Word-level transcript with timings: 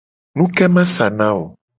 Nuke 0.37 0.65
ma 0.73 0.83
sa 0.93 1.05
na 1.17 1.27
wo? 1.35 1.43